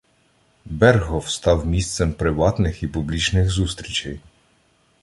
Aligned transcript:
Бергхоф 0.65 1.29
став 1.31 1.65
місцем 1.67 2.13
приватних 2.13 2.83
і 2.83 2.87
публічних 2.87 3.49
зустрічей. 3.49 4.19